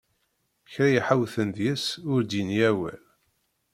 [0.71, 3.01] Kra i ḥawten deg-s ur d-yenni awal!